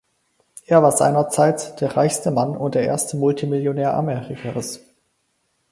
Er 0.65 0.81
war 0.81 0.91
seinerzeit 0.93 1.79
der 1.79 1.95
reichste 1.95 2.31
Mann 2.31 2.57
und 2.57 2.73
der 2.73 2.85
erste 2.87 3.17
Multimillionär 3.17 3.93
Amerikas. 3.93 4.79